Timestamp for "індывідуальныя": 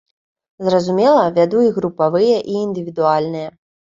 2.63-3.55